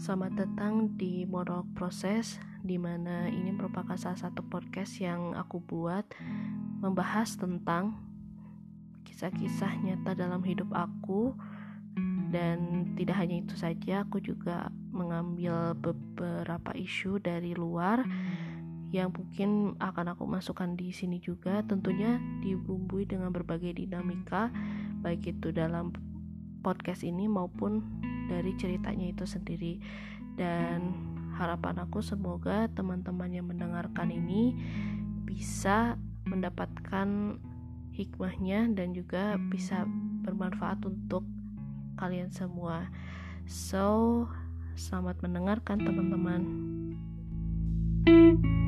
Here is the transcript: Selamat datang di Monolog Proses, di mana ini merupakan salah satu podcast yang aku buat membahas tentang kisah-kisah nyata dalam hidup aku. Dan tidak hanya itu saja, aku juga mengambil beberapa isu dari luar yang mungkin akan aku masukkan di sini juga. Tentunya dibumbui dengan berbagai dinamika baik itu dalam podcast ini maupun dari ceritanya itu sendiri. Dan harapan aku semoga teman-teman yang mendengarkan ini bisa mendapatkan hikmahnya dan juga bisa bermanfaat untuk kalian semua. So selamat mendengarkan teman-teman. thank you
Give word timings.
Selamat 0.00 0.32
datang 0.32 0.96
di 0.96 1.28
Monolog 1.28 1.76
Proses, 1.76 2.40
di 2.64 2.80
mana 2.80 3.28
ini 3.28 3.52
merupakan 3.52 4.00
salah 4.00 4.16
satu 4.16 4.40
podcast 4.40 4.96
yang 4.96 5.36
aku 5.36 5.60
buat 5.60 6.08
membahas 6.80 7.36
tentang 7.36 8.00
kisah-kisah 9.04 9.76
nyata 9.84 10.16
dalam 10.16 10.40
hidup 10.40 10.72
aku. 10.72 11.36
Dan 12.32 12.88
tidak 12.96 13.20
hanya 13.20 13.44
itu 13.44 13.52
saja, 13.60 14.08
aku 14.08 14.24
juga 14.24 14.72
mengambil 14.88 15.76
beberapa 15.76 16.72
isu 16.72 17.20
dari 17.20 17.52
luar 17.52 18.00
yang 18.96 19.12
mungkin 19.12 19.76
akan 19.84 20.16
aku 20.16 20.24
masukkan 20.24 20.80
di 20.80 20.96
sini 20.96 21.20
juga. 21.20 21.60
Tentunya 21.68 22.16
dibumbui 22.40 23.04
dengan 23.04 23.36
berbagai 23.36 23.76
dinamika 23.76 24.48
baik 25.04 25.28
itu 25.28 25.52
dalam 25.52 25.92
podcast 26.60 27.02
ini 27.02 27.26
maupun 27.26 27.82
dari 28.28 28.54
ceritanya 28.56 29.10
itu 29.10 29.24
sendiri. 29.26 29.80
Dan 30.38 30.94
harapan 31.34 31.82
aku 31.82 32.04
semoga 32.04 32.68
teman-teman 32.72 33.32
yang 33.32 33.48
mendengarkan 33.48 34.12
ini 34.12 34.54
bisa 35.24 35.96
mendapatkan 36.28 37.40
hikmahnya 37.90 38.70
dan 38.72 38.94
juga 38.94 39.36
bisa 39.50 39.84
bermanfaat 40.22 40.84
untuk 40.86 41.26
kalian 41.98 42.30
semua. 42.30 42.88
So 43.48 44.24
selamat 44.78 45.20
mendengarkan 45.26 45.82
teman-teman. 45.82 46.42
thank 48.00 48.44
you 48.44 48.59